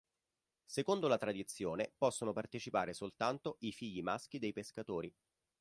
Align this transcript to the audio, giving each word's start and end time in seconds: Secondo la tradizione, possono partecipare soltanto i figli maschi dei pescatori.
Secondo 0.65 1.07
la 1.07 1.19
tradizione, 1.19 1.93
possono 1.95 2.33
partecipare 2.33 2.91
soltanto 2.91 3.57
i 3.59 3.71
figli 3.71 4.01
maschi 4.01 4.39
dei 4.39 4.51
pescatori. 4.51 5.13